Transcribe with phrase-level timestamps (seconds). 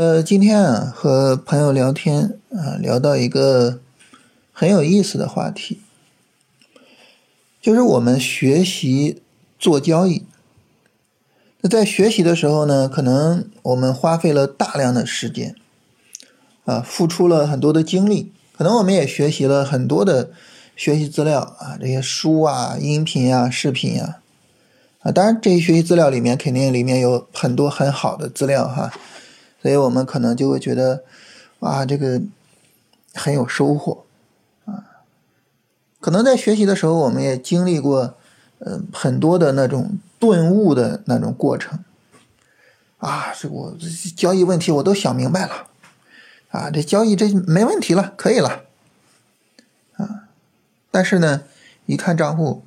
[0.00, 3.80] 呃，今天啊和朋友聊天啊，聊到一个
[4.50, 5.82] 很有意思的话题，
[7.60, 9.20] 就是我们学习
[9.58, 10.24] 做交易。
[11.60, 15.54] 那在学习的时候呢，可能我们花费了大量的时间，
[16.64, 20.30] 啊，付出了很多的精力，可能我们也学习了很多的
[20.74, 24.20] 学习资料啊，这些书啊、音频啊、视频啊，
[25.00, 28.90] 啊，当然这些学习资料里面肯定里面有很多很好的资料哈。
[29.62, 31.04] 所以我们可能就会觉得，
[31.58, 32.20] 啊，这个
[33.14, 34.04] 很有收获，
[34.64, 35.04] 啊，
[36.00, 38.16] 可能在学习的时候，我们也经历过，
[38.60, 41.84] 呃，很多的那种顿悟的那种过程，
[42.98, 43.76] 啊，这我
[44.16, 45.66] 交易问题我都想明白了，
[46.50, 48.64] 啊，这交易这没问题了，可以了，
[49.96, 50.28] 啊，
[50.90, 51.42] 但是呢，
[51.84, 52.64] 一看账户，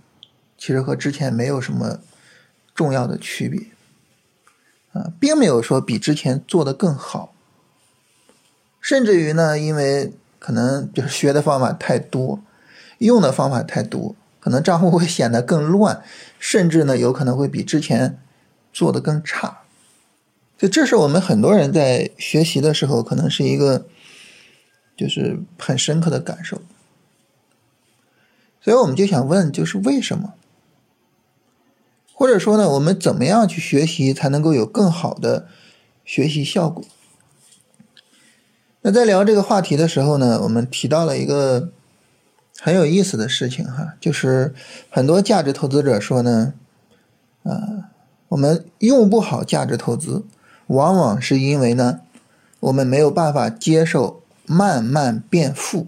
[0.57, 1.99] 其实和之前没有什么
[2.75, 3.72] 重要的区别。
[4.93, 7.33] 啊，并没有说比之前做的更好，
[8.79, 12.39] 甚至于呢，因为可能就是学的方法太多，
[12.99, 16.03] 用的方法太多，可能账户会显得更乱，
[16.37, 18.19] 甚至呢，有可能会比之前
[18.71, 19.61] 做的更差。
[20.57, 23.85] 就这是我们很多人在学习的时候，可能是一个
[24.95, 26.61] 就是很深刻的感受。
[28.61, 30.35] 所以我们就想问，就是为什么？
[32.15, 35.47] 或者说呢，我们怎么样去学习才能够有更好的
[36.05, 36.83] 学习效果？
[38.81, 41.69] 那在聊这个话题的时候呢，我们提到了一个
[42.59, 44.53] 很有意思的事情哈，就是
[44.89, 46.53] 很多价值投资者说呢，
[47.43, 47.89] 啊，
[48.29, 50.23] 我们用不好价值投资，
[50.67, 52.01] 往往是因为呢，
[52.59, 55.87] 我们没有办法接受慢慢变富。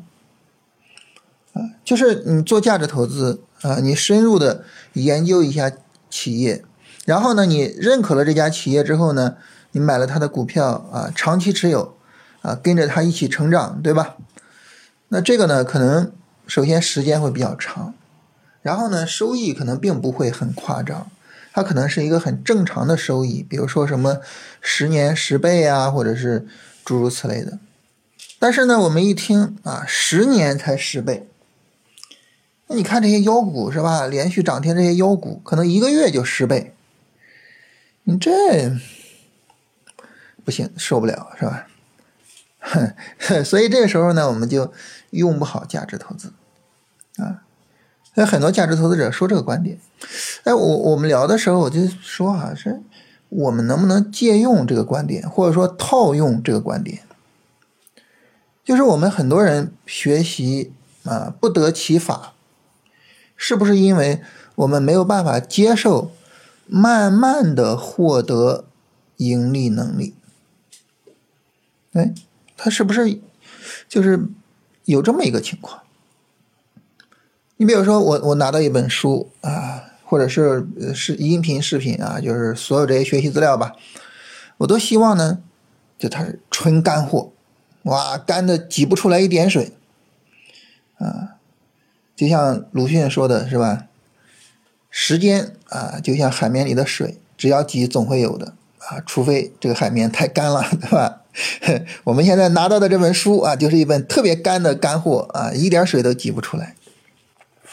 [1.53, 5.71] 啊，就是你做价值投资啊，你深入的研究一下。
[6.15, 6.63] 企业，
[7.03, 9.35] 然后呢，你认可了这家企业之后呢，
[9.71, 11.97] 你买了他的股票啊，长期持有
[12.41, 14.15] 啊，跟着他一起成长，对吧？
[15.09, 16.13] 那这个呢，可能
[16.47, 17.93] 首先时间会比较长，
[18.61, 21.11] 然后呢，收益可能并不会很夸张，
[21.51, 24.19] 它可能是一个很正常的收益，比如说什么
[24.61, 26.47] 十年十倍啊，或者是
[26.85, 27.59] 诸如此类的。
[28.39, 31.27] 但是呢，我们一听啊，十年才十倍。
[32.67, 34.07] 那你看这些妖股是吧？
[34.07, 36.73] 连续涨停这些妖股，可能一个月就十倍，
[38.03, 38.31] 你这
[40.43, 41.67] 不行，受不了是吧？
[42.59, 42.93] 哼
[43.45, 44.73] 所以这个时候呢，我们就
[45.11, 46.33] 用不好价值投资
[47.17, 47.43] 啊。
[48.15, 49.77] 有很多价值投资者说这个观点，
[50.45, 52.81] 哎，我我们聊的时候我就说啊，是
[53.29, 57.01] 我们能不能借用这个观点，或者说套用这个观点？
[58.63, 60.73] 就是我们很多人学习
[61.03, 62.34] 啊，不得其法。
[63.35, 64.21] 是不是因为
[64.55, 66.11] 我们没有办法接受
[66.65, 68.65] 慢慢的获得
[69.17, 70.13] 盈利能力？
[71.93, 72.13] 哎，
[72.57, 73.19] 他是不是
[73.87, 74.27] 就是
[74.85, 75.81] 有这么一个情况？
[77.57, 83.75] 你比如说，我我拿到一本书啊，或者是是音频视频啊，就是所有这些学习资料吧，
[84.57, 85.41] 我都希望呢，
[85.97, 87.31] 就它是纯干货，
[87.83, 89.71] 哇，干的挤不出来一点水
[90.97, 91.34] 啊。
[92.15, 93.85] 就像鲁迅说的是吧？
[94.89, 101.21] 时间啊，就像海绵里的水，只要挤总会有的啊，除非这个海绵太干了，对吧？
[102.05, 106.75] 我们现在拿到的这本书啊，就是一本特别干的干货啊，一点水都挤不出来。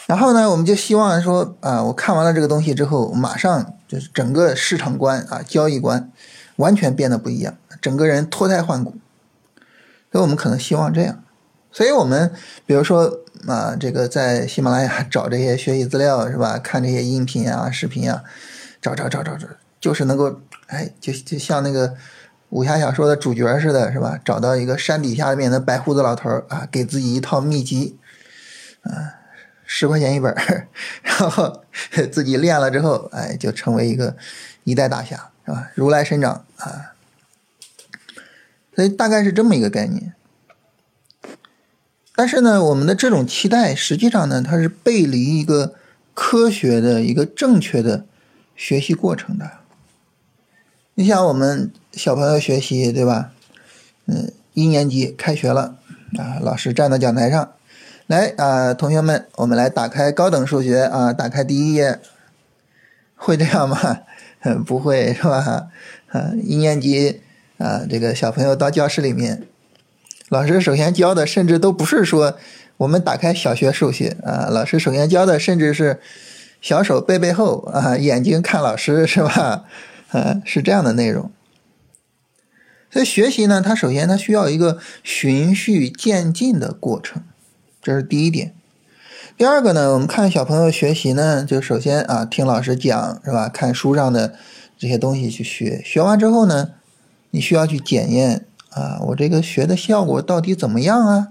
[0.05, 6.11] 然后呢，我们就希望说啊，我看完了这个东西之后，马上就是整个市场观啊，交易观
[6.57, 8.95] 完全变得不一样，整个人脱胎换骨。
[10.11, 11.23] 所以我们可能希望这样。
[11.71, 12.33] 所以我们
[12.65, 13.21] 比如说。
[13.47, 16.57] 啊，这个在喜马拉雅找这些学习资料是吧？
[16.57, 18.23] 看这些音频啊、视频啊，
[18.81, 19.47] 找找找找找，
[19.81, 21.95] 就是能够哎，就就像那个
[22.49, 24.17] 武侠小说的主角似的，是吧？
[24.23, 27.97] 找到一个山底下面的白胡子老头啊，给自己一套秘籍，
[28.83, 29.19] 啊，
[29.65, 30.33] 十块钱一本，
[31.03, 31.63] 然后
[32.11, 34.15] 自己练了之后，哎，就成为一个
[34.63, 35.69] 一代大侠，是吧？
[35.75, 36.93] 如来神掌啊，
[38.73, 40.13] 所以大概是这么一个概念。
[42.15, 45.73] 但是呢，我们的这种期待，实际上呢，它是背离一个
[46.13, 48.05] 科学的一个正确的
[48.55, 49.49] 学习过程的。
[50.93, 53.31] 你像我们小朋友学习，对吧？
[54.05, 55.75] 嗯，一年级开学了
[56.19, 57.53] 啊，老师站到讲台上，
[58.05, 61.99] 来啊，同学们，我们来打开高等数学啊，打开第一页，
[63.15, 64.01] 会这样吗？
[64.67, 65.69] 不会是吧？
[66.09, 67.21] 啊，一年级
[67.57, 69.47] 啊，这个小朋友到教室里面。
[70.33, 72.35] 老师首先教的，甚至都不是说
[72.77, 74.47] 我们打开小学数学啊。
[74.49, 75.99] 老师首先教的，甚至是
[76.59, 79.65] 小手背背后啊，眼睛看老师是吧？
[80.09, 81.31] 啊，是这样的内容。
[82.89, 87.21] 所以学习呢，它首先它需要一个循序渐进的过程，
[87.83, 88.55] 这是第一点。
[89.37, 93.47] 第二个呢，我们看小朋友学习呢，就首先啊听老师讲是吧？
[93.49, 94.33] 看书上的
[94.79, 96.71] 这些东西去学，学完之后呢，
[97.29, 101.27] 你需要去检验啊，我这个学的效果到底怎么样啊？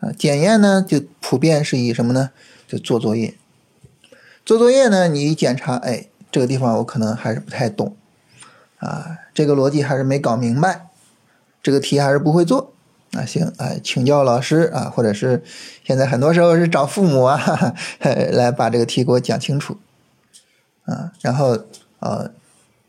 [0.00, 2.30] 啊，检验呢就普遍是以什么呢？
[2.66, 3.34] 就做作业。
[4.44, 7.96] 做作业呢，你一检查，哎，这个地方我可能还是不太懂，
[8.78, 10.86] 啊，这个逻辑还是没搞明白，
[11.62, 12.72] 这个题还是不会做。
[13.12, 15.44] 啊，行，哎，请教老师啊，或者是
[15.84, 19.78] 现在很多时候是找父母啊，哈哈来把这个题给我讲清楚，
[20.84, 21.56] 啊，然后
[22.00, 22.32] 呃，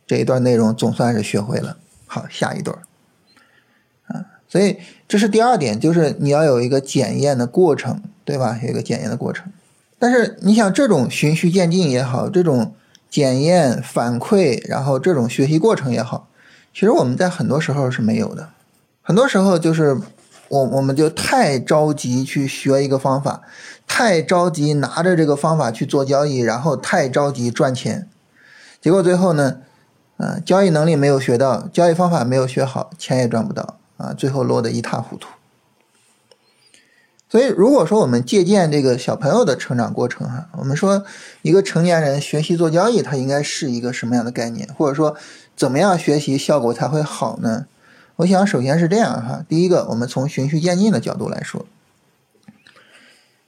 [0.07, 1.77] 这一段内容总算是学会了，
[2.07, 2.75] 好，下一段，
[4.55, 8.57] 所以这是第二点，就是你要有一个检验的过程，对吧？
[8.63, 9.51] 有一个检验的过程，
[9.99, 12.73] 但是你想这种循序渐进也好，这种
[13.09, 16.29] 检验反馈，然后这种学习过程也好，
[16.73, 18.47] 其实我们在很多时候是没有的，
[19.01, 19.99] 很多时候就是。
[20.47, 23.41] 我我们就太着急去学一个方法，
[23.87, 28.07] 太着急拿着这个方法去做交易，然后太着急赚钱，
[28.79, 29.57] 结果最后呢，
[30.17, 35.27] 啊，交易能力没有学到，交易方法没有学好，钱也赚不到啊，最后落得一塌糊涂。
[37.27, 41.03] 所以，如果说我们借鉴这个小朋友的成长过程哈，我们说
[41.41, 45.17] 一个成年人学习做交易，他应该是一个什么样的概念，或者说
[45.55, 47.65] 怎么样学习效果才会好呢？
[48.17, 49.43] 我想，首先是这样哈。
[49.49, 51.65] 第一个，我们从循序渐进的角度来说，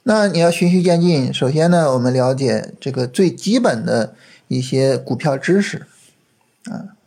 [0.04, 4.16] 那你要循序渐进，首先呢，我们了解这个最基本的
[4.50, 5.86] 一些股票知识
[6.66, 6.98] 啊。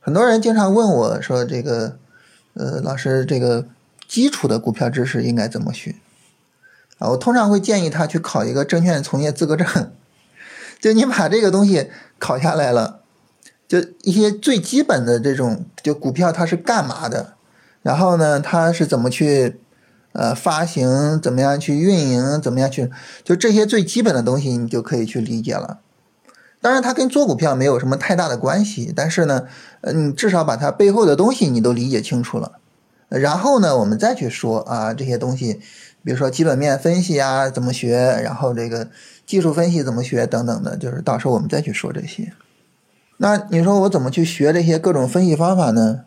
[0.00, 1.96] 很多人经常问我说：“这个，
[2.56, 3.66] 呃，老师，这个
[4.08, 5.94] 基础的股票知识应该怎么学？”
[6.98, 9.92] 啊，我通常会建议他去考一个证券从业资格证，
[10.80, 13.00] 就你把这个东西考下来了。
[13.68, 17.34] 就一些最基本的这种，就股票它是干嘛的，
[17.82, 19.56] 然后呢，它是怎么去
[20.12, 22.88] 呃发行，怎么样去运营，怎么样去，
[23.24, 25.80] 就这些最基本的东西，你就可以去理解了。
[26.60, 29.46] 当然，它跟做股票没有什么太大的关系，但是呢，
[29.82, 32.52] 嗯，至少把它背后的东西你都理解清楚了。
[33.08, 35.60] 然后呢，我们再去说啊这些东西，
[36.02, 38.88] 比如说基本面分析啊怎么学，然后这个
[39.24, 42.32] 技术分析怎么学等等的，就是到时候我们再去说这些。
[43.18, 46.00] 那你说我怎么去学这些各种分析方法呢？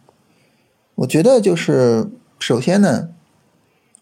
[0.95, 3.07] 我觉得就是首先呢，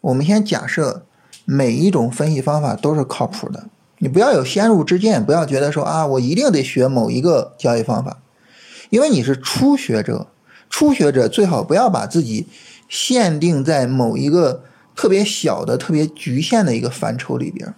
[0.01, 1.05] 我们先假设
[1.45, 3.65] 每一种分析方法都是靠谱的，
[3.99, 8.19] 你不要有先入之见，不要觉得说啊，我一定得学某一个交易方法，
[8.89, 10.27] 因为你是初学者，
[10.69, 12.47] 初学者最好不要把自己
[12.89, 14.63] 限定在某一个
[14.95, 17.73] 特别小的、特别局限的一个范畴里边。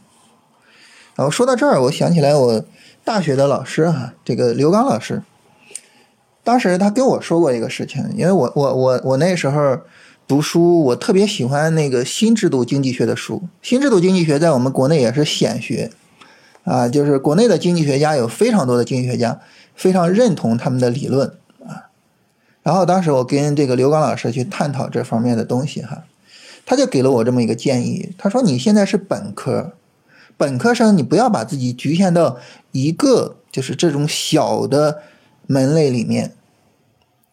[1.16, 2.66] 然后说到这儿，我想起来我。
[3.01, 5.24] 大学的老师哈，这个刘刚老师，
[6.44, 9.80] 当时他跟我说过一个事情，因为我我我我那时候
[10.27, 13.42] 读书，我特别喜欢那个新制度经济学的书。
[13.63, 15.89] 新制度经济学在我们国内也是显学
[16.69, 19.39] 啊，就是国内的经济学家有非常多的经济学家
[19.74, 21.33] 非常认同他们的理论
[21.66, 21.89] 啊。
[22.62, 26.04] 然后当时我跟这个刘刚老师去探讨这方面的东西哈，
[26.68, 29.74] 他就给了我这么一个建议，他说你现在是本科。
[30.38, 32.38] 本科生，你不要把自己局限到
[32.71, 35.02] 一个就是这种小的
[35.47, 36.33] 门类里面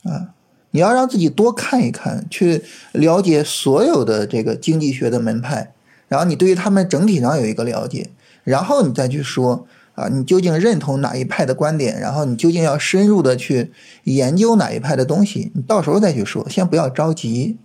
[0.02, 0.34] 啊，
[0.72, 5.72] 你要让自己多看一看，去了解所有的这个经济学的门派，
[6.08, 8.10] 然后你对于他们整体上有一个了解，
[8.46, 13.70] 然后你再去说啊，你究竟认同哪一派的观点，然后你究竟要深入的去
[14.04, 17.58] 研究哪一派的东西，你到时候再去说，先不要着急。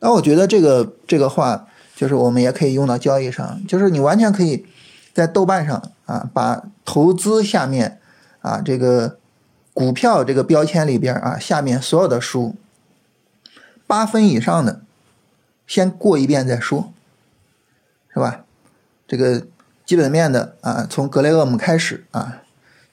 [0.00, 1.68] 那我觉得这个这个话。
[1.94, 4.66] 就是我们也可以用到交易上，就是你完全可以
[5.12, 8.00] 在豆瓣上啊，把投资下面
[8.40, 9.18] 啊这个
[9.72, 12.56] 股票这个标签里边啊下面所有的书
[13.86, 14.80] 八分以上的
[15.64, 16.92] 先过一遍再说，
[18.12, 18.44] 是吧？
[19.12, 19.46] 这个
[19.84, 22.40] 基本面的啊，从格雷厄姆开始啊，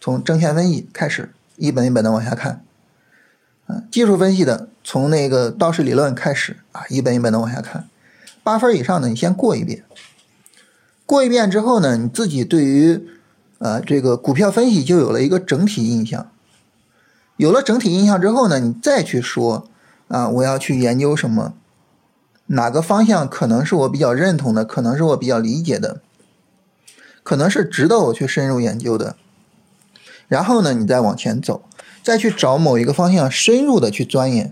[0.02, 2.62] 从证券分析开始一本一本的往下看，
[3.68, 7.88] 啊，技术分析的从那个道氏理论开始啊，一本一本的往下看。
[8.44, 9.86] 八分以上的，你先过一遍。
[11.06, 13.02] 过一遍之后呢，你自己对于
[13.60, 16.30] 呃这个股票分析就有了一个整体印象。
[17.38, 19.70] 有了整体印象之后呢，你再去说
[20.10, 21.54] 啊，我要去研究什么，
[22.48, 26.02] 哪个方向可能是我比较认同的，可能是我比较理解的，
[27.30, 29.16] 可能是值得我去深入研究的。
[30.28, 31.62] 然后呢，你再往前走，
[32.02, 34.52] 再去找某一个方向深入的去钻研。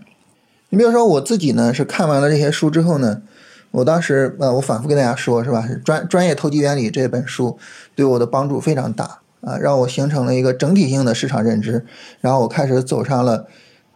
[0.70, 3.24] 你比如说我自己呢，是看完了这些书之后呢。
[3.72, 5.68] 我当时呃，我反复跟大家说，是吧？
[5.84, 7.58] 专专业投机原理这本书
[7.96, 11.84] 对我的帮助非常大啊，让我形成了一个整体性的市场认知，
[12.22, 13.48] 然后我开始走上了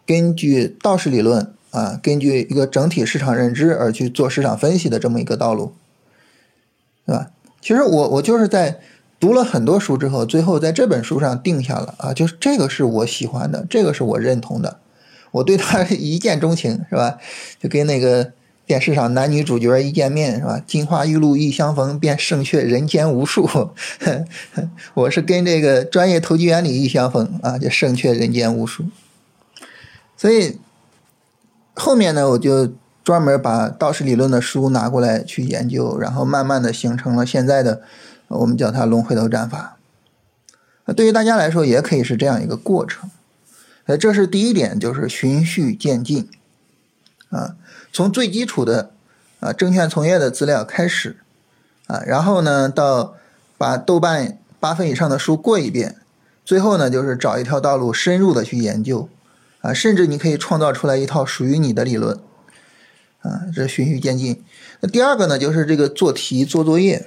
[0.04, 5.72] 根据道氏理论啊，根据一个整体市场认知而去做市场分析的这么一个道路，
[7.06, 7.30] 对吧？
[7.62, 8.78] 其实我我就是在
[9.18, 14.80] 读了很多书之后，最后在这本书上定下了啊，就是这个是我喜欢的，这个是我认同的，
[15.30, 17.16] 我对他一见钟情，是吧？
[17.58, 18.32] 就跟那个。
[18.64, 20.62] 电视上男女主角一见面是吧？
[20.64, 23.70] 金花玉露一相逢，便胜却人间无数。
[24.94, 28.84] 我是跟这个专业投机原理一相逢啊，就胜却人间无数。
[30.16, 30.58] 所以
[31.74, 32.72] 后面呢，我就
[33.04, 37.82] 专门把道氏理论的书拿过来去研究，然后慢慢的形成了现在的
[38.28, 39.76] 我们叫它龙回头战法。
[40.96, 43.10] 对于大家来说，也可以是这样一个过程。
[43.86, 46.28] 呃，这是第一点，就是循序渐进
[47.30, 47.56] 啊。
[47.92, 48.90] 从最基础的
[49.40, 51.16] 啊证券从业的资料开始
[51.86, 53.14] 啊，然后呢到
[53.58, 55.96] 把豆瓣八分以上的书过一遍，
[56.44, 59.08] 最后呢就是找一条道路深入的去研究
[59.60, 62.18] 啊，甚至你可以创造出来一套属于你的理论
[63.22, 64.42] 啊，这循序渐进。
[64.80, 67.06] 那第二个呢就是这个做题做作业，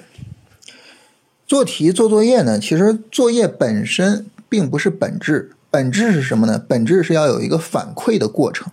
[1.46, 6.58] 做题做作业呢，其实作业本身并不是本质，本质是什么呢？
[6.58, 8.72] 本质是要有一个反馈的过程。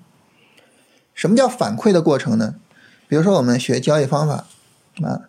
[1.15, 2.55] 什么叫反馈的过程呢？
[3.09, 4.47] 比如说我们学交易方法
[5.03, 5.29] 啊，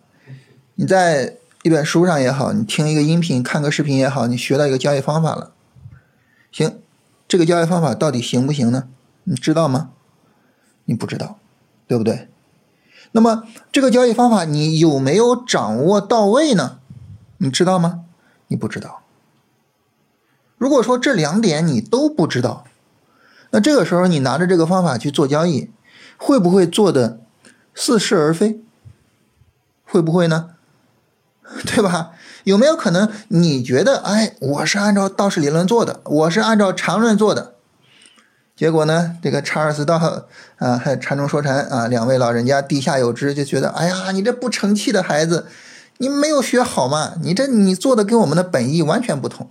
[0.76, 5.52] 你在一本书上也好，你听一个音频、看个视频也好，你学到一个交易方法了，
[6.50, 6.78] 行，
[7.28, 8.88] 这个交易方法到底行不行呢？
[9.24, 9.90] 你知道吗？
[10.86, 11.38] 你不知道，
[11.86, 12.28] 对不对？
[13.12, 16.78] 那么这个交易方法你有没有掌握到位呢？
[17.38, 18.04] 你知道吗？
[18.48, 19.02] 你不知道。
[20.58, 22.64] 如果说这两点你都不知道，
[23.50, 25.70] 那这个时候，你拿着这个方法去做交易，
[26.16, 27.20] 会不会做的
[27.74, 28.60] 似是而非？
[29.84, 30.50] 会不会呢？
[31.66, 32.12] 对吧？
[32.44, 37.54] 有没有可能你觉得，哎，我是按照道氏理论做的，我是按照常论做的，
[38.56, 39.96] 结果呢，这个查尔斯道
[40.58, 45.46] 啊，还禅中说禅啊，两位老人家地下有知，就觉得，哎呀，你这不成器的孩子，
[45.98, 47.14] 你没有学好嘛？
[47.20, 49.50] 你这你做的跟我们的本意完全不同，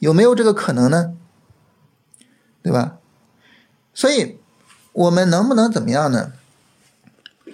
[0.00, 1.14] 有没有这个可能呢？
[2.62, 2.96] 对吧？
[3.94, 4.40] 所以，
[4.92, 6.32] 我们能不能怎么样呢？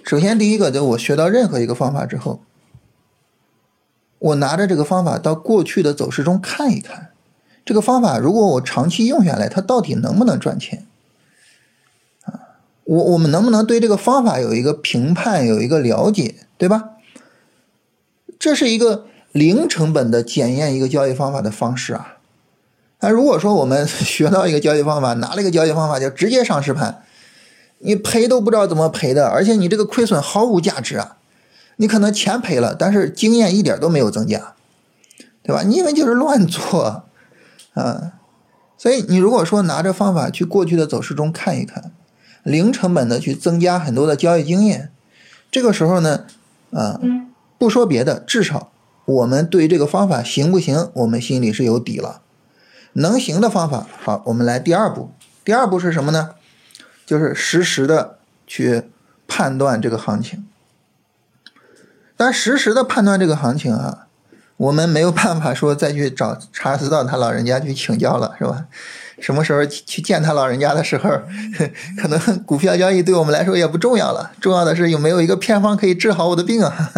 [0.03, 2.41] 首先，第一个，就我学到任何一个方法之后，
[4.17, 7.11] 我拿着这个方法到过去的走势中看一看，
[7.65, 10.85] 这个方法如果我长期用下来，它到底能不能赚钱？
[12.25, 16.89] 啊，我我们能不能对这个方法有一个评判，有一个了解，对吧？
[18.37, 22.17] 这是一个零成本的检验一个交易方法的方式啊。
[22.99, 27.03] 那如果说我们 学到一个交易方法，拿了一个交易方法就直接上实盘，
[27.79, 31.17] 你赔都不知道怎么赔的，而且你这个亏损毫无价值啊！
[31.77, 34.53] 你可能钱赔了，但是经验一点都没有增加，
[35.41, 35.63] 对吧？
[35.63, 37.03] 你因为就是乱做
[37.73, 38.13] 啊，
[38.77, 41.91] 所以你如果说拿着方法去过去的走势中看一看，
[42.43, 44.91] 零成本的去增加很多的交易经验，
[45.49, 46.25] 这个时候呢，
[46.71, 46.99] 啊，
[47.57, 48.71] 不说别的，至少
[49.05, 52.21] 我们对这个方法行不行，我们心里是有底了。
[52.93, 55.11] 能行的方法，好，我们来第二步。
[55.43, 56.35] 第二步是什么呢？
[57.05, 58.83] 就是实时的去
[59.27, 60.45] 判断这个行情。
[62.15, 64.02] 但实时的判断这个行情啊，
[64.63, 68.65] 我们没有办法说再去找查尔斯道他老人家去请教了，是吧？
[69.19, 71.09] 什么时候去见他老人家的时候，
[72.01, 74.31] 可能股票交易对我们来说也不重要了。
[74.39, 76.93] 重要的是有没有一个偏方可以治好我的病啊？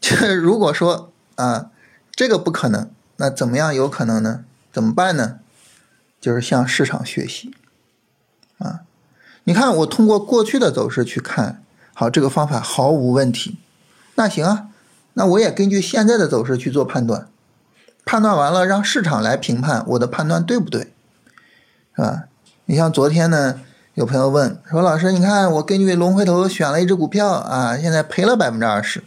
[0.00, 1.70] 这 如果说啊，
[2.14, 2.90] 这个不可能。
[3.16, 4.44] 那怎么样有可能呢？
[4.72, 5.38] 怎么办呢？
[6.20, 7.54] 就是向市场学习
[8.58, 8.80] 啊！
[9.44, 11.62] 你看，我通过过去的走势去看，
[11.94, 13.58] 好，这个方法毫无问题。
[14.14, 14.68] 那行啊，
[15.14, 17.28] 那我也根据现在的走势去做判断，
[18.04, 20.92] 判断完了让市场来评判我的判断对不对，
[21.94, 22.24] 是吧？
[22.66, 23.60] 你像昨天呢，
[23.94, 29.02] 有朋友问说：“老师，你看我根据龙回头选了一只股票啊，现在赔了百分之二十。”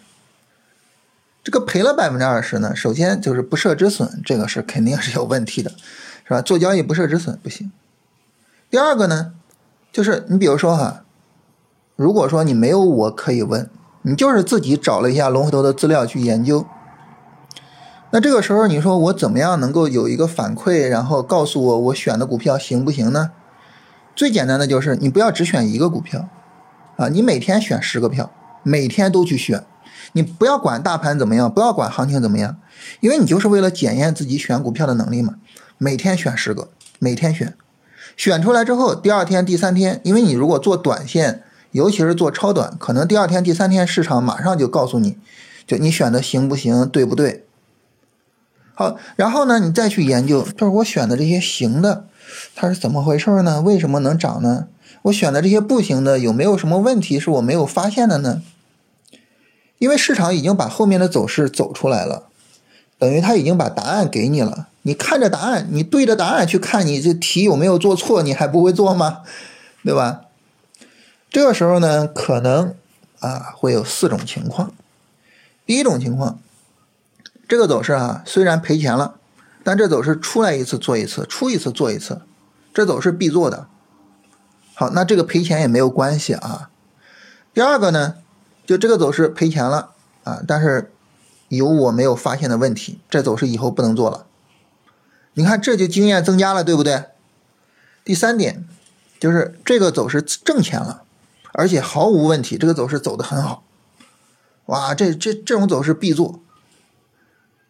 [1.43, 5.71] 这个赔了百分之二十呢，首先就是不设止损，这个是肯定是有问题的，
[6.23, 6.41] 是吧？
[6.41, 7.71] 做交易不设止损不行。
[8.69, 9.33] 第二个呢，
[9.91, 11.03] 就是你比如说哈，
[11.95, 13.69] 如果说你没有我可以问，
[14.07, 16.63] 你就是自己找了一下龙回头的资料去研究，
[18.11, 23.31] 那这个时候你说我怎么样能够有一个反馈，然后告诉我我选的股票行不行呢？
[24.15, 26.29] 最简单的就是你不要只选一个股票，
[26.97, 28.31] 啊，你每天选十个票，
[28.61, 29.63] 每天都去选。
[30.13, 32.57] 你不要管大盘怎么样，不要管行情怎么样，
[32.99, 35.35] 因为你就是为了检验自己选股票的能力嘛。
[35.79, 36.69] 每天选十个，
[36.99, 37.55] 每天选，
[38.15, 41.43] 选出来之后，第二天、第三天，因为你如果做短线，
[41.75, 45.17] 尤其是做超短，可能第二天、第三天市场马上就告诉你，
[45.67, 47.43] 就你选的行不行，对不对？
[48.73, 52.05] 好，然后呢，你再去研究，就是我选的这些行的，
[52.55, 53.61] 它是怎么回事呢？
[53.61, 54.67] 为什么能涨呢？
[55.01, 58.41] 我选的这些不行的有没有什么问题是我没有发现的呢？
[59.77, 62.29] 因为市场已经把后面的走势走出来了，
[62.97, 64.69] 等于他已经把答案给你了。
[64.83, 68.23] 你看着答案，你对着答案去看，你这题有没有做错？
[68.23, 69.23] 你还不会做吗？
[69.83, 70.21] 对吧？
[71.35, 72.73] 这个时候呢，可能
[73.19, 74.73] 啊会有四种情况。
[75.65, 76.39] 第一种情况，
[77.45, 79.15] 这个走势啊虽然赔钱了，
[79.61, 82.21] 但这走势出来一次做一次，出一次做一次，
[82.73, 83.67] 这走势必做的。
[84.75, 86.69] 好，那这个赔钱也没有关系啊。
[87.53, 88.15] 第二个呢，
[88.65, 89.89] 就这个走势赔钱了
[90.23, 90.93] 啊，但是
[91.49, 94.25] 有我没有发现的问题，这走势以后不能做了。
[95.33, 97.03] 你看，这就经验增加了，对不对？
[98.05, 98.65] 第三点
[99.19, 101.01] 就是这个走势挣钱了，
[101.57, 103.63] 而且毫无问题，这个走势走得很好。
[104.65, 106.39] 哇，这这这种走势必做。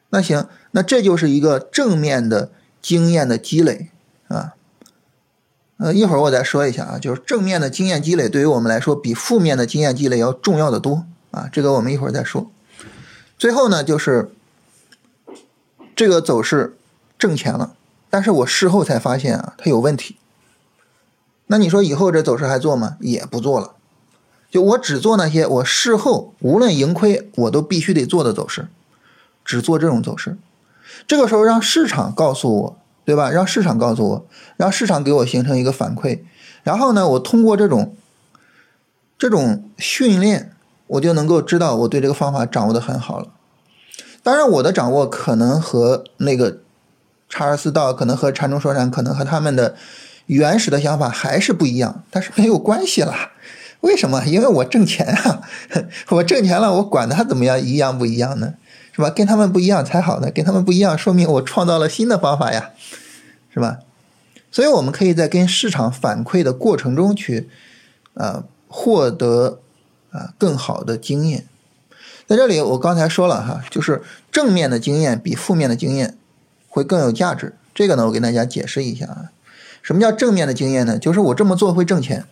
[0.09, 2.51] 那行，那这就是一个正面的
[2.81, 3.89] 经验的积累
[4.27, 4.53] 啊。
[5.77, 12.49] 呃，一会儿我再说一下啊，就是正面的经验积累对于我们来说比负面的经验积累要重要的多啊，这个我们一会儿再说。
[13.37, 14.31] 最后呢，就是
[15.95, 16.77] 这个走势
[17.19, 17.75] 挣钱了，
[18.09, 20.17] 但是我事后才发现啊，它有问题。
[21.47, 22.97] 那你说以后这走势还做吗？
[22.99, 23.71] 也不做了，
[24.49, 28.67] 就我只做那些我事后无论盈亏我都必须得做的走势，
[29.43, 30.37] 只做这种走势。
[31.07, 32.77] 这个时候让市场告诉我。
[33.05, 33.29] 对吧？
[33.29, 34.25] 让市场告诉我，
[34.57, 36.21] 让市场给我形成一个反馈，
[36.63, 37.95] 然后呢，我通过这种
[39.15, 40.51] 这种训练，
[40.87, 43.27] 我就能够知道我对这个方法掌握的很好了。
[44.23, 46.57] 当然，我的掌握可能和那个
[47.29, 49.75] 查尔斯道，可能和禅中说禅，可能和他们的
[50.27, 53.13] 原始的想法还是不一样，但是没有关系了。
[53.81, 54.23] 为什么？
[54.25, 55.41] 因为我挣钱啊，
[56.09, 58.55] 我挣钱了，我管他怎么样，一样不一样呢？
[58.91, 59.09] 是吧？
[59.09, 62.71] 跟他们不一样才好呢，跟他们不一样，说明我创造了新的方法呀，
[63.53, 63.79] 是吧？
[64.51, 67.49] 所以，我们可以在跟市场反馈的过程中去，
[68.13, 69.59] 啊，获得
[70.11, 71.45] 啊更好的经验。
[72.25, 76.17] 在这里，我刚才说了哈，就是正面的经验比负面的经验
[76.69, 77.53] 会更有价值。
[77.73, 79.31] 这个呢，我给大家解释一下啊，
[79.85, 80.97] 什么叫正面的经验呢？
[80.97, 82.25] 就是我这么做会挣钱。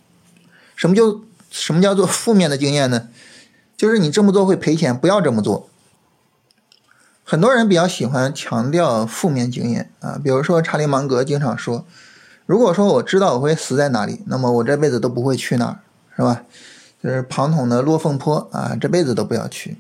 [0.76, 1.20] 什么叫
[1.52, 3.10] 什么叫做负面的经验呢？
[3.78, 5.70] 就是你这么做会赔钱，不要这么做。
[7.24, 11.86] 很多人比较喜欢强调负面经验啊，比如说查理芒格经常说
[12.48, 15.78] ：“如果说我知道我会死在哪里，那么我这辈子都不会去那儿，
[16.16, 16.42] 是吧？”
[17.04, 19.78] 就是庞统的落凤坡啊，这辈子都不要去。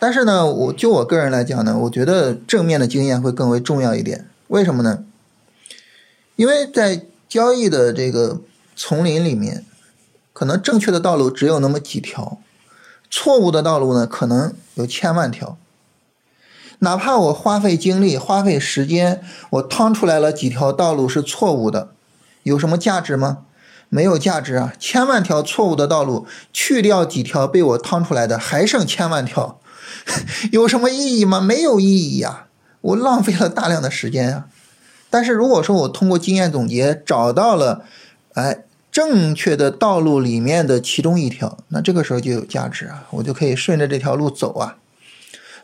[0.00, 4.26] 但是呢，我就我个人来讲呢，我觉得正面的经验会更为重要一点。
[4.48, 5.04] 为什么呢？
[6.36, 8.40] 因为在交易的这个
[8.74, 9.64] 丛林里面，
[10.32, 12.38] 可能正确的道路只有那么几条，
[13.10, 15.56] 错误的道路呢，可能有千万条。
[16.80, 21.92] 哪怕我花费精力、花费时间，我趟出来了几条道路是错误的，
[22.42, 23.44] 有什么价值吗？
[23.88, 24.72] 没有价值啊！
[24.80, 29.60] 千万条错误的道路，去掉几条被我趟出来的，还剩千万条，
[30.50, 31.42] 有什么意义吗？
[31.42, 32.46] 没有意义呀！
[32.80, 34.46] 我浪费了大量的时间啊！
[35.12, 37.84] 但是如果说我通过经验总结找到了，
[38.32, 43.06] 哎，正确的道路里面的其中一条，那这个时候就有价值啊！
[43.10, 44.78] 我就可以顺着这条路走啊！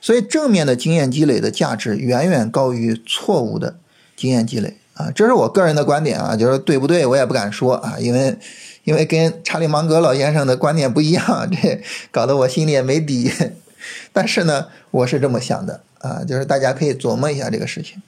[0.02, 3.78] 所以正面的经验积累的价值远远高于错误的
[4.14, 8.36] 经验积累啊，这是我个人的观点啊，就是对不对我也不敢说啊，因为
[8.84, 11.80] 因为跟查理芒格老先生的观点不一样， 这
[12.10, 13.32] 搞得我心里也没底。
[14.12, 18.02] 但是呢，我是这么想的啊，就是大家可以琢磨一下这个事情。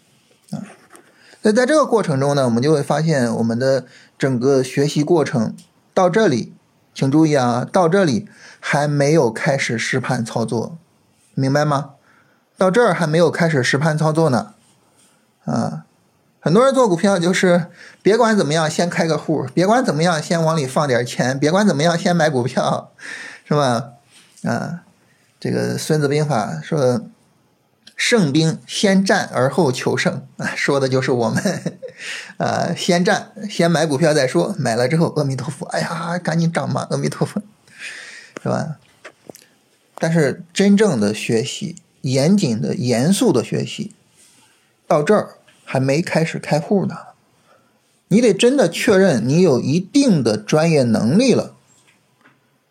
[1.42, 3.84] 那在这个过程中呢，我们就会发现我们的
[4.18, 5.54] 整个学习过程
[5.94, 6.52] 到这里，
[6.94, 10.76] 请注意啊，到这里还没有开始实盘操作。
[11.34, 11.92] 明白吗？
[12.58, 14.52] 到这儿还没有开始实盘操作呢，
[15.46, 15.84] 啊，
[16.40, 17.68] 很多人做股票就是
[18.02, 22.90] 别管怎么样先开个户，别管怎么样先往里放点钱，别管怎么样先买股票，
[23.48, 23.92] 是吧？
[24.42, 24.80] 啊，
[25.38, 27.00] 这个《孙子兵法》说
[28.00, 31.76] 胜兵先战而后求胜啊，说的就是我们，
[32.38, 37.42] 呃，先战先买股票再说，买了之后阿弥陀佛，哎呀，赶紧涨吧，阿弥陀佛，
[38.42, 38.78] 是吧？
[39.96, 43.94] 但是真正的学习，严谨的、严肃的学习，
[44.86, 45.36] 到这儿
[45.66, 46.96] 还没开始开户呢。
[48.08, 51.54] 你得真的确认你有一定的专业能力了，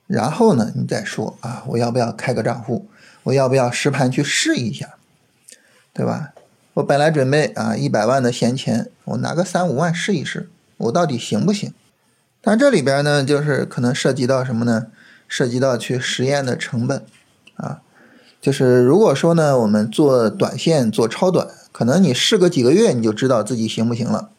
[0.08, 2.90] 然后呢，你再说啊，我要不要开个账户？
[3.26, 4.96] 我要不要实盘去试一下？
[5.94, 6.34] 对吧？
[6.76, 11.74] 我本来准备啊，一百万的闲钱，我拿个三五万试一试，我到底行不行？
[12.42, 14.88] 但这里边呢，就是可能涉及到什么呢？
[15.28, 17.04] 涉及到去实验的成本。
[17.56, 17.82] 啊，
[18.42, 24.30] 就是如果说呢，我们做短线做超短，可能你试个几个月你就知道自己行不行了。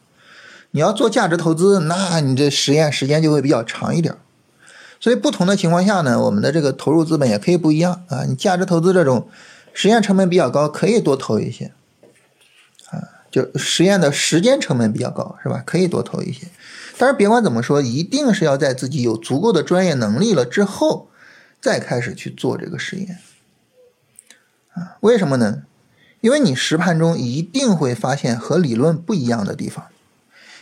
[0.71, 4.15] 你要做价值投资，那你这实验时间就会比较长一点。
[4.99, 8.23] 所以不同的情况下呢，我们的这个投入资本也可以不一样啊。
[8.23, 9.27] 你价值投资这种
[9.73, 11.71] 实验成本比较高，可以多投一些
[12.89, 15.63] 啊，就实验的时间成本比较高，是吧？
[15.65, 16.47] 可以多投一些。
[16.97, 21.09] 但是别管怎么说，一定是要在自己有足够的专业能力了之后，
[21.59, 23.19] 再开始去做这个实验
[24.73, 24.97] 啊？
[24.99, 25.63] 为什么呢？
[26.19, 29.87] 因为你实盘中一定会发现和理论不一样的地方，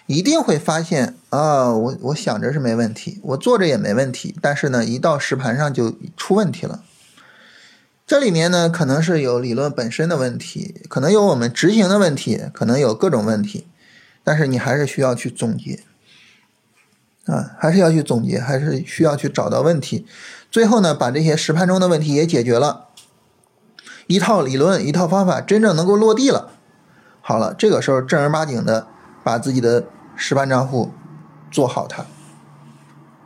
[0.05, 6.83] 一定会发现啊，我我想着是没问题，我做着也没问题，但是呢，一到实盘上就出问题了。
[8.09, 13.67] 这里面呢，可能是有理论本身的问题，可能有我们执行的问题，可能有各种问题，
[14.23, 15.83] 但是你还是需要去总结。
[17.27, 20.07] 啊，还是要去总结，还是需要去找到问题，
[20.49, 22.87] 最后呢，把这些实盘中的问题也解决了，
[24.07, 26.53] 一套理论，一套方法真正能够落地了。
[27.21, 28.87] 好了，这个时候正儿八经的
[29.23, 30.91] 把自己的实盘账户
[31.51, 32.07] 做好它。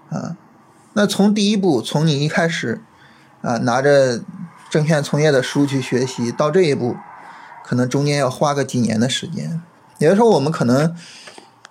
[0.10, 0.36] 啊，
[0.92, 2.82] 那从第一步，从你一开始
[3.42, 4.20] 啊拿着
[4.74, 6.96] 证券从业的书去学习，到这一步，
[7.64, 9.62] 可能中间要花个几年的时间。
[10.00, 10.96] 也就是说，我们可能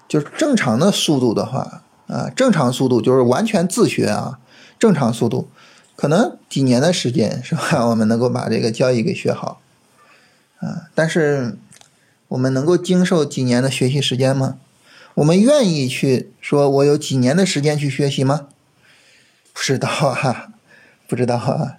[0.06, 1.82] 就是正常的速度的话。
[2.06, 4.38] 啊，正常速度就是完全自学啊，
[4.78, 5.48] 正常速度
[5.96, 7.86] 可能几年的时间是吧？
[7.90, 9.60] 我们能够把这个交易给学好
[10.60, 11.58] 啊，但是
[12.28, 14.58] 我们能够经受几年的学习时间吗？
[15.14, 18.46] 我们愿意去说我有几年的时间去学习吗？
[19.52, 20.52] 不知道啊，
[21.08, 21.78] 不知道啊。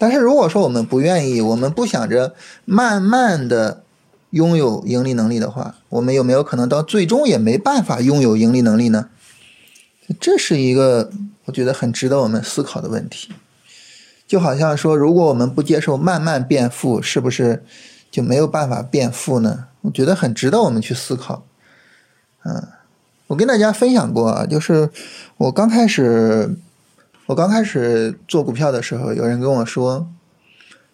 [0.00, 2.34] 但是如果说我们不愿意，我们不想着
[2.64, 3.82] 慢慢的
[4.30, 9.10] 拥有盈利能力的话，我们有没有可能到最终也没办法拥有盈利能力呢？
[10.18, 11.10] 这是一个
[11.44, 13.28] 我觉得很值得我们思考的问题，
[14.26, 17.62] 就好像说，如果我们不接受慢慢变富，是不是
[18.10, 19.66] 就没有办法变富呢？
[19.82, 21.44] 我觉得很值得我们去思考。
[22.44, 22.68] 嗯，
[23.26, 24.88] 我跟大家分享过啊，就是
[25.36, 26.56] 我刚开始
[27.30, 30.08] 我刚开始做股票的时候，有人跟我说，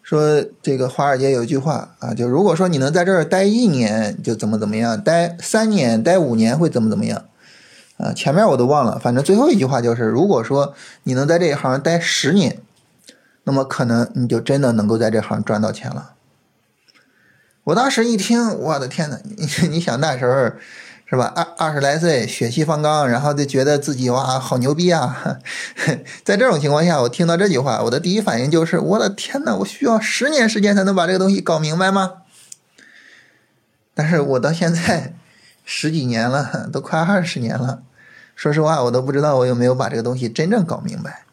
[0.02, 7.24] 说这个华尔街有一句话啊，就如果说你能在这儿待一年，就怎么怎么样；待三年、待五年会怎么怎么样。
[7.96, 12.60] 啊，前面我都忘了，反正最后一句话就是：如果说你能在这一行待十年，
[13.44, 16.12] 那么可能你就真的能够在这行赚到钱了。
[17.64, 20.52] 我当时一听，我的天呐，你你想那时候
[21.08, 21.32] 是吧？
[21.36, 25.38] 二二十来岁，血气方刚，然后就觉得自己哇，好牛逼啊！
[26.24, 32.22] 在这种情况下，我听到这句话，我的第一反应就是：我的天呐，我需要十年时间才能把这个东西搞明白吗？
[33.94, 35.14] 但是我到现在。
[35.68, 37.82] 十几年了，都快二十年了。
[38.36, 41.24] 说实话，我都不知道我有没有把这个东西真正搞明白。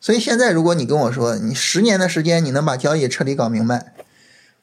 [0.00, 3.92] 所以现在，如果你跟我说你十年的时间你能把交易彻底搞明白，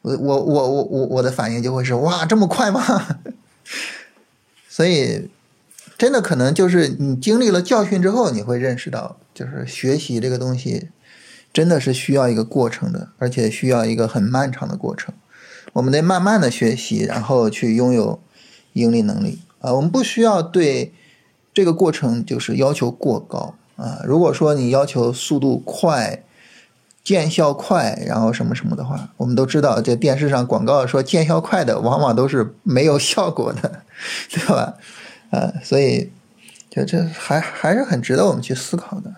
[0.02, 2.82] 我我我我我我的反应就会是哇，这么快吗？
[4.68, 5.28] 所以，
[5.98, 10.88] 真的可能就是你经历了教训之后，你会认识到，就是学习这个东西
[11.52, 15.14] 真的是需要一个过程的，而且需要一个很漫长的过程。
[15.72, 18.20] 我们得慢慢的学习，然后去拥有。
[18.74, 20.94] 盈利能力啊，我们不需要对
[21.52, 24.00] 这个过程就是要求过高啊。
[24.06, 26.22] 如果说你要求速度快、
[27.02, 33.82] 见效快，然后什么什么的话，我们都知道，这电视上广告说见效快的，往往都是没有效果的，
[34.30, 34.74] 对吧？
[35.30, 36.10] 啊， 所以
[36.68, 39.12] 就这还还是很值得我们去思考的。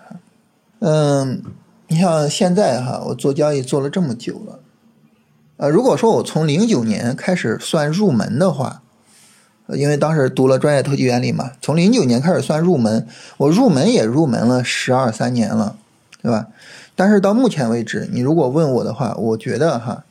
[0.79, 1.41] 嗯，
[1.87, 4.59] 你像现在哈，我做交易做了这么久了，
[5.57, 8.81] 呃，如果说我从零九年开始算入门的话。
[9.69, 15.77] 因为当时读了专业投机原理嘛，从零九年开始算入门，我入门也入门了十二三年了，
[16.21, 16.47] 对吧？
[16.95, 20.03] 但是到目前为止，你如果问我的话，我觉得哈，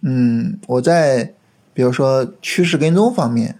[0.00, 1.34] 嗯，我在
[1.72, 3.58] 比如说趋势跟踪方面，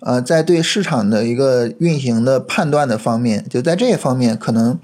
[0.00, 4.78] 呃，在对市场的一个运行的判断的方面，就在这一方面，可能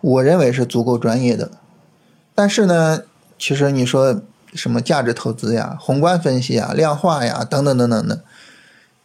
[0.00, 1.50] 我认为是足够专业的。
[2.34, 3.02] 但是呢，
[3.38, 4.22] 其实你说
[4.54, 8.22] 什么价值投资呀、宏观分析啊、量化呀等等等等的。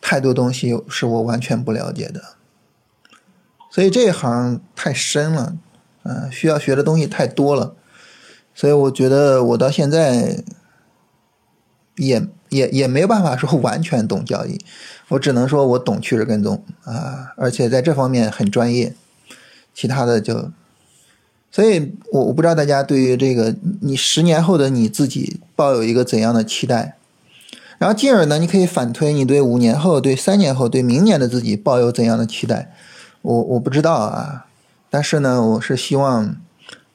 [0.03, 2.21] 太多东西是我完全不了解的，
[3.69, 5.55] 所以这一行太深了，
[6.03, 7.75] 嗯，需要学的东西太多了，
[8.53, 10.43] 所以我觉得我到现在
[11.97, 14.59] 也也也没办法说 完全懂交易，
[15.09, 18.93] 我只能说我懂趋势跟踪啊，而且在这方面很专业，
[19.73, 20.51] 其他的就，
[21.51, 26.97] 所以我我不知道大家对于这个你十年后的你自己抱有一个怎样的期待。
[27.77, 32.71] 然后进而呢，你可以反推你对五年后、对三年后、对明年的自己抱有怎样的期待？
[33.23, 34.45] 我我不知道啊，
[34.91, 36.35] 但是呢，我是希望，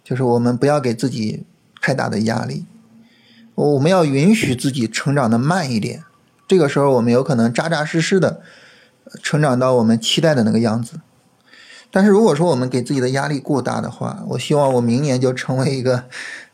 [0.05, 1.45] 就是我们不要给自己
[1.81, 2.67] 太大的压力，
[3.55, 6.05] 我们要允许自己成长的慢一点
[6.47, 8.43] 这个时候我们有可能扎扎实实的
[9.23, 11.01] 成长到我们期待的那个样子。
[11.91, 16.05] 但是如果说我们给自己的压力过大的话，我希望我明年就成为一个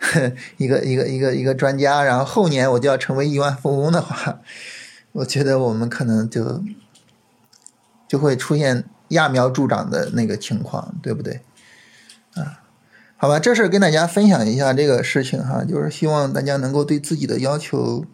[0.59, 4.39] 一个一个一个一个专家，然后后年我就要成为亿万富翁的话，
[5.11, 6.63] 我觉得我们可能就
[8.07, 11.41] 就会出现揠苗助长的那个情况，对不对？
[12.35, 12.61] 啊，
[13.17, 18.05] 好吧，这事跟大家分享一下这个事情哈，就是希望大家能够对自己的要求。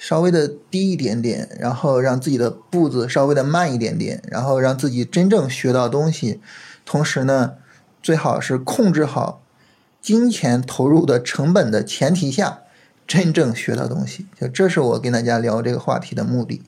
[0.00, 6.40] 稍微的低一点点，然后让自己的步子稍微的慢一点点，然后让自己真正学到东西。
[6.84, 7.54] 同时呢，
[8.00, 9.42] 最好是控制好
[10.00, 12.60] 金钱投入的成本的前提下，
[13.08, 14.28] 真正学到东西。
[14.40, 16.62] 就这是我跟大家聊这个话题的目的。